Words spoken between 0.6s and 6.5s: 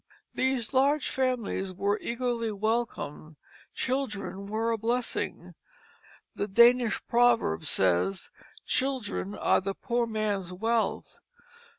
large families were eagerly welcomed. Children were a blessing. The